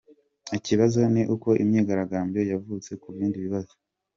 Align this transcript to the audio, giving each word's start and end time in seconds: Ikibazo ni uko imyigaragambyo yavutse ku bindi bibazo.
Ikibazo 0.57 0.99
ni 1.13 1.21
uko 1.33 1.49
imyigaragambyo 1.63 2.41
yavutse 2.51 2.91
ku 3.01 3.07
bindi 3.15 3.37
bibazo. 3.45 3.73